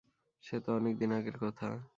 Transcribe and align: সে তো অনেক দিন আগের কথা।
সে 0.43 0.57
তো 0.59 0.69
অনেক 0.75 0.93
দিন 0.97 1.11
আগের 1.13 1.37
কথা। 1.41 1.67